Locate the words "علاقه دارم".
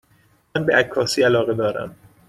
1.23-1.95